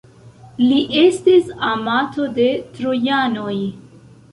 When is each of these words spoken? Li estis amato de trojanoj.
Li 0.61 0.79
estis 1.01 1.51
amato 1.69 2.27
de 2.41 2.49
trojanoj. 2.79 3.57